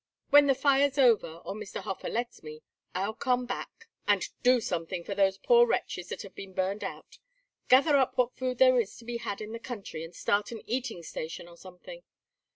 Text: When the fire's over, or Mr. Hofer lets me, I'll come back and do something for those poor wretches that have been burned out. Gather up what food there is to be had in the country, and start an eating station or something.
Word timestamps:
When 0.31 0.47
the 0.47 0.55
fire's 0.55 0.97
over, 0.97 1.31
or 1.45 1.53
Mr. 1.53 1.81
Hofer 1.81 2.09
lets 2.09 2.41
me, 2.41 2.63
I'll 2.95 3.13
come 3.13 3.45
back 3.45 3.87
and 4.07 4.25
do 4.41 4.59
something 4.59 5.03
for 5.03 5.13
those 5.13 5.37
poor 5.37 5.67
wretches 5.67 6.09
that 6.09 6.23
have 6.23 6.33
been 6.33 6.53
burned 6.53 6.83
out. 6.83 7.19
Gather 7.69 7.95
up 7.97 8.17
what 8.17 8.33
food 8.35 8.57
there 8.57 8.79
is 8.79 8.97
to 8.97 9.05
be 9.05 9.17
had 9.17 9.41
in 9.41 9.51
the 9.51 9.59
country, 9.59 10.03
and 10.03 10.15
start 10.15 10.51
an 10.51 10.63
eating 10.65 11.03
station 11.03 11.47
or 11.47 11.55
something. 11.55 12.01